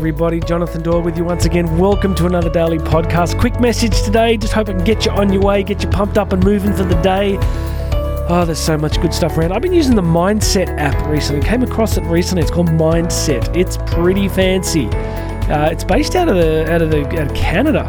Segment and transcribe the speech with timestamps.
[0.00, 0.40] everybody.
[0.40, 1.76] Jonathan Doyle with you once again.
[1.76, 3.38] Welcome to another daily podcast.
[3.38, 4.38] Quick message today.
[4.38, 6.72] Just hope I can get you on your way, get you pumped up and moving
[6.72, 7.36] for the day.
[8.30, 9.52] Oh, there's so much good stuff around.
[9.52, 11.46] I've been using the Mindset app recently.
[11.46, 12.40] Came across it recently.
[12.40, 13.54] It's called Mindset.
[13.54, 14.86] It's pretty fancy.
[14.86, 17.84] Uh, it's based out of the out of the out of Canada,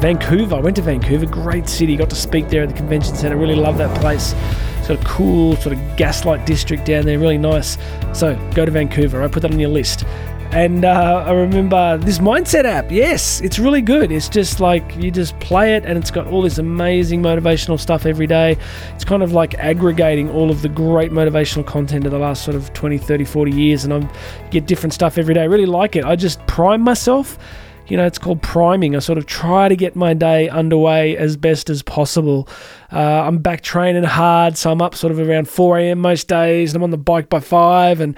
[0.00, 0.54] Vancouver.
[0.54, 1.26] I went to Vancouver.
[1.26, 1.96] Great city.
[1.96, 3.36] Got to speak there at the convention center.
[3.36, 4.32] Really love that place.
[4.78, 7.18] It's got a cool sort of gaslight district down there.
[7.18, 7.78] Really nice.
[8.12, 9.24] So go to Vancouver.
[9.24, 10.04] I put that on your list.
[10.52, 12.90] And uh, I remember this mindset app.
[12.90, 14.10] Yes, it's really good.
[14.10, 18.04] It's just like you just play it, and it's got all this amazing motivational stuff
[18.04, 18.56] every day.
[18.96, 22.56] It's kind of like aggregating all of the great motivational content of the last sort
[22.56, 25.42] of 20, 30, 40 years, and I get different stuff every day.
[25.42, 26.04] I really like it.
[26.04, 27.38] I just prime myself.
[27.86, 28.96] You know, it's called priming.
[28.96, 32.48] I sort of try to get my day underway as best as possible.
[32.92, 36.00] Uh, I'm back training hard, so I'm up sort of around 4 a.m.
[36.00, 38.16] most days, and I'm on the bike by 5 and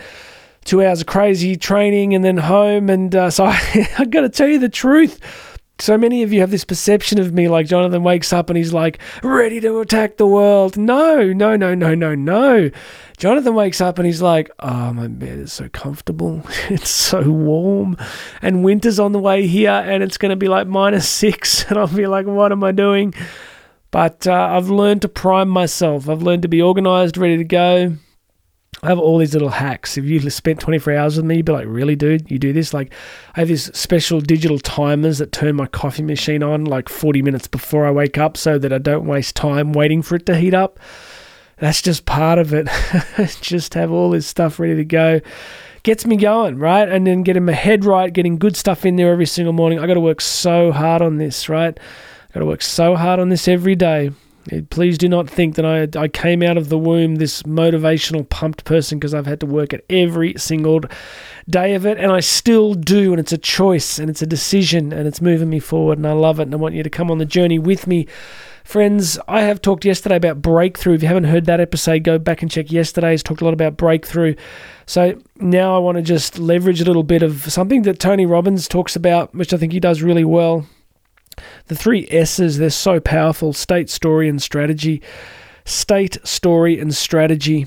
[0.65, 2.91] two hours of crazy training and then home.
[2.91, 5.21] And uh, so I, I got to tell you the truth.
[5.79, 8.73] So many of you have this perception of me like Jonathan wakes up and he's
[8.73, 10.77] like ready to attack the world.
[10.77, 12.71] No, no, no, no, no, no.
[13.17, 16.45] Jonathan wakes up and he's like, oh, my bed is so comfortable.
[16.71, 17.97] It's so warm.
[18.41, 21.65] And winter's on the way here and it's going to be like minus six.
[21.73, 23.13] And I'll be like, what am I doing?
[23.91, 26.09] But uh, I've learned to prime myself.
[26.09, 27.97] I've learned to be organized, ready to go.
[28.85, 29.97] I have all these little hacks.
[29.97, 32.75] If you spent 24 hours with me, you'd be like, really, dude, you do this?
[32.75, 32.93] Like,
[33.37, 37.47] I have these special digital timers that turn my coffee machine on like 40 minutes
[37.47, 40.53] before I wake up so that I don't waste time waiting for it to heat
[40.53, 40.81] up.
[41.59, 42.67] That's just part of it.
[43.41, 45.21] just have all this stuff ready to go.
[45.85, 46.89] Gets me going, right?
[46.89, 49.79] And then getting my head right, getting good stuff in there every single morning.
[49.79, 51.79] I got to work so hard on this, right?
[51.79, 54.11] I got to work so hard on this every day.
[54.71, 58.65] Please do not think that I, I came out of the womb this motivational, pumped
[58.65, 60.81] person because I've had to work at every single
[61.49, 63.13] day of it, and I still do.
[63.13, 66.13] And it's a choice, and it's a decision, and it's moving me forward, and I
[66.13, 66.45] love it.
[66.45, 68.09] And I want you to come on the journey with me.
[68.65, 70.95] Friends, I have talked yesterday about breakthrough.
[70.95, 73.23] If you haven't heard that episode, go back and check yesterday's.
[73.23, 74.35] Talked a lot about breakthrough.
[74.87, 78.69] So now I want to just leverage a little bit of something that Tony Robbins
[78.69, 80.67] talks about, which I think he does really well
[81.67, 85.03] the three S's, they're so powerful state, story, and strategy.
[85.65, 87.67] State, story, and strategy.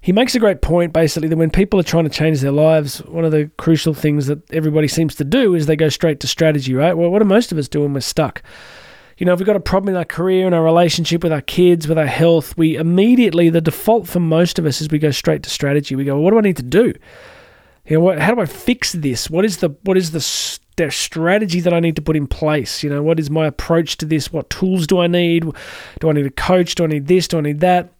[0.00, 2.98] He makes a great point basically that when people are trying to change their lives,
[2.98, 6.26] one of the crucial things that everybody seems to do is they go straight to
[6.26, 6.96] strategy, right?
[6.96, 8.42] Well, what do most of us do when we're stuck?
[9.18, 11.40] You know, if we've got a problem in our career, in our relationship with our
[11.40, 15.12] kids, with our health, we immediately, the default for most of us is we go
[15.12, 15.94] straight to strategy.
[15.94, 16.94] We go, well, what do I need to do?
[17.86, 19.30] You know, what, how do I fix this?
[19.30, 20.20] What is the what is the
[20.76, 22.82] the strategy that I need to put in place.
[22.82, 24.32] You know, what is my approach to this?
[24.32, 25.44] What tools do I need?
[26.00, 26.74] Do I need a coach?
[26.74, 27.28] Do I need this?
[27.28, 27.92] Do I need that?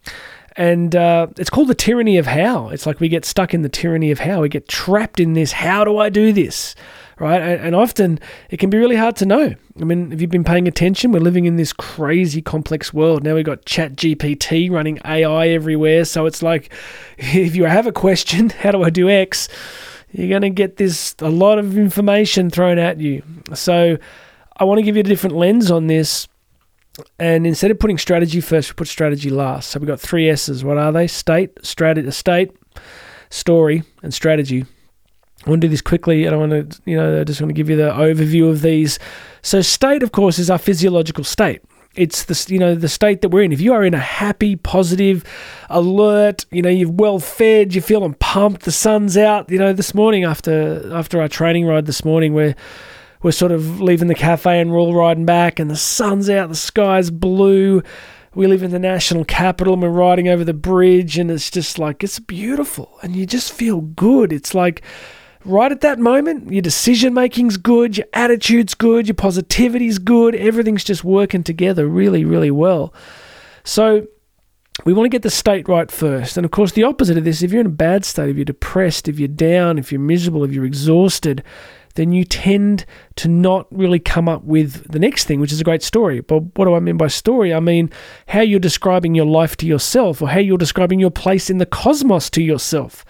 [0.57, 2.69] And uh, it's called the tyranny of how.
[2.69, 4.41] It's like we get stuck in the tyranny of how.
[4.41, 5.53] We get trapped in this.
[5.53, 6.75] How do I do this?
[7.19, 7.41] Right?
[7.41, 8.21] And, and often
[8.51, 9.55] it can be really hard to know.
[9.81, 13.25] I mean, if you've been paying attention, we're living in this crazy complex world.
[13.25, 16.05] Now we've got Chat GPT running AI everywhere.
[16.05, 16.73] So it's like
[17.19, 19.49] if you have a question, how do I do X?
[20.14, 23.22] You're going to get this a lot of information thrown at you.
[23.52, 23.98] So
[24.56, 26.28] I want to give you a different lens on this.
[27.19, 29.70] And instead of putting strategy first, we put strategy last.
[29.70, 30.62] So we've got three S's.
[30.62, 31.08] What are they?
[31.08, 32.52] State, strategy, state,
[33.30, 34.64] story, and strategy.
[35.44, 37.50] I want to do this quickly, I don't want to, you know, I just want
[37.50, 39.00] to give you the overview of these.
[39.42, 41.60] So, state, of course, is our physiological state
[41.94, 43.53] it's the you know the state that we're in.
[43.53, 45.25] If you are in a happy, positive,
[45.69, 49.50] alert, you know you're well fed, you're feeling pumped, the sun's out.
[49.50, 52.55] You know this morning after after our training ride this morning, we're
[53.22, 56.49] we're sort of leaving the cafe and we're all riding back, and the sun's out,
[56.49, 57.82] the sky's blue.
[58.34, 61.78] We live in the national capital and we're riding over the bridge, and it's just
[61.78, 64.32] like it's beautiful, and you just feel good.
[64.32, 64.82] It's like
[65.44, 70.84] right at that moment, your decision making's good, your attitude's good, your positivity's good, everything's
[70.84, 72.93] just working together really, really well.
[73.64, 74.06] So
[74.85, 76.37] we want to get the state right first.
[76.37, 78.44] And of course, the opposite of this, if you're in a bad state, if you're
[78.44, 81.43] depressed, if you're down, if you're miserable, if you're exhausted,
[81.94, 85.64] then you tend to not really come up with the next thing, which is a
[85.64, 86.20] great story.
[86.20, 87.55] But what do I mean by story?
[87.55, 87.91] I mean
[88.26, 91.67] how you're describing your life to yourself or how you're describing your place in the
[91.67, 93.05] cosmos to yourself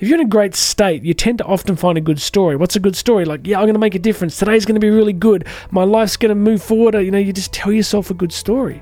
[0.00, 2.56] if you're in a great state, you tend to often find a good story.
[2.56, 3.26] What's a good story?
[3.26, 4.38] Like, yeah, I'm going to make a difference.
[4.38, 5.46] Today's going to be really good.
[5.70, 6.94] My life's going to move forward.
[6.94, 8.80] You know, you just tell yourself a good story.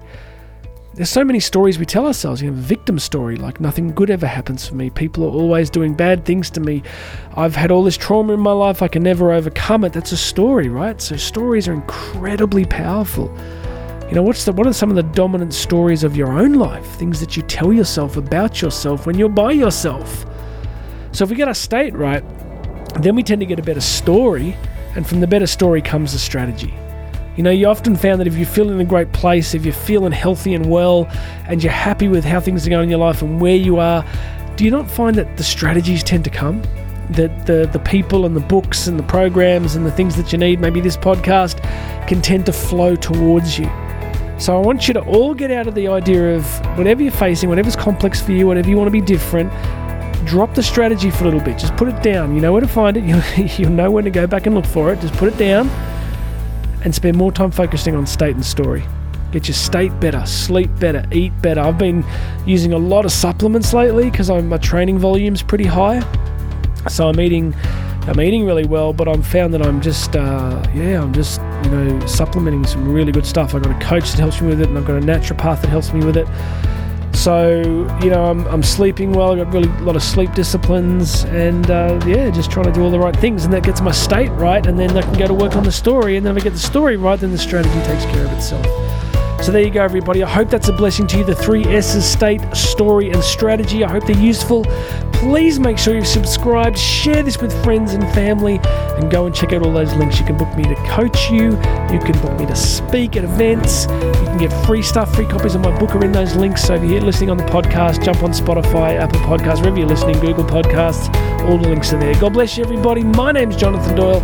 [0.95, 2.41] There's so many stories we tell ourselves.
[2.41, 4.91] You know, victim story, like nothing good ever happens for me.
[4.91, 6.85] People are always doing bad things to me.
[7.37, 8.81] I've had all this trauma in my life.
[8.81, 9.93] I can never overcome it.
[9.93, 11.01] That's a story, right?
[11.01, 13.37] So stories are incredibly powerful.
[14.09, 16.87] You know, what's the, what are some of the dominant stories of your own life?
[16.93, 20.25] Things that you tell yourself about yourself when you're by yourself.
[21.13, 22.25] So if we get our state right,
[23.01, 24.57] then we tend to get a better story,
[24.97, 26.75] and from the better story comes the strategy.
[27.37, 29.73] You know, you often found that if you're feeling in a great place, if you're
[29.73, 31.07] feeling healthy and well,
[31.47, 34.05] and you're happy with how things are going in your life and where you are,
[34.57, 36.63] do you not find that the strategies tend to come?
[37.11, 40.39] That the, the people and the books and the programs and the things that you
[40.39, 41.63] need, maybe this podcast,
[42.09, 43.71] can tend to flow towards you.
[44.39, 46.45] So I want you to all get out of the idea of
[46.77, 49.53] whatever you're facing, whatever's complex for you, whatever you want to be different,
[50.25, 51.59] drop the strategy for a little bit.
[51.59, 52.35] Just put it down.
[52.35, 53.05] You know where to find it.
[53.09, 55.01] You'll, you'll know when to go back and look for it.
[55.01, 55.69] Just put it down
[56.85, 58.85] and spend more time focusing on state and story.
[59.33, 61.61] Get your state better, sleep better, eat better.
[61.61, 62.05] I've been
[62.47, 66.01] using a lot of supplements lately because my training volume's pretty high.
[66.89, 67.55] So I'm eating,
[68.07, 71.71] I'm eating really well, but I've found that I'm just, uh, yeah, I'm just, you
[71.71, 73.55] know, supplementing some really good stuff.
[73.55, 75.69] I've got a coach that helps me with it, and I've got a naturopath that
[75.69, 76.27] helps me with it.
[77.15, 77.61] So,
[78.03, 79.33] you know, I'm, I'm sleeping well.
[79.33, 82.83] I've got really a lot of sleep disciplines and, uh, yeah, just trying to do
[82.83, 83.45] all the right things.
[83.45, 84.65] And that gets my state right.
[84.65, 86.17] And then I can go to work on the story.
[86.17, 89.08] And then if I get the story right, then the strategy takes care of itself.
[89.41, 90.23] So there you go, everybody.
[90.23, 91.25] I hope that's a blessing to you.
[91.25, 93.85] The three S's state, story, and strategy.
[93.85, 94.65] I hope they're useful.
[95.13, 99.53] Please make sure you've subscribed, share this with friends and family, and go and check
[99.53, 100.21] out all those links.
[100.21, 101.53] You can book me to coach you,
[101.91, 105.55] you can book me to speak at events, you can get free stuff, free copies
[105.57, 106.63] of my book are in those links.
[106.63, 110.21] So if you're listening on the podcast, jump on Spotify, Apple Podcasts, wherever you're listening,
[110.21, 111.13] Google Podcasts,
[111.49, 112.15] all the links are there.
[112.21, 113.03] God bless you, everybody.
[113.03, 114.21] My name's Jonathan Doyle.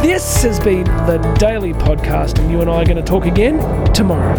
[0.00, 3.58] This has been the Daily Podcast, and you and I are going to talk again
[3.92, 4.38] tomorrow.